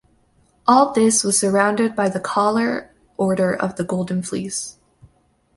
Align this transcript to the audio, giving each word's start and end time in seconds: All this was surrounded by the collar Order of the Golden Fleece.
All 0.65 0.93
this 0.93 1.23
was 1.23 1.37
surrounded 1.39 1.95
by 1.95 2.09
the 2.09 2.19
collar 2.19 2.89
Order 3.17 3.53
of 3.55 3.75
the 3.75 3.83
Golden 3.83 4.23
Fleece. 4.23 4.77